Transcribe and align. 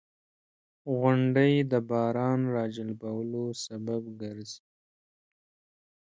•غونډۍ 0.97 1.53
د 1.71 1.73
باران 1.89 2.39
راجلبولو 2.57 3.43
سبب 3.65 4.03
ګرځي. 4.21 4.63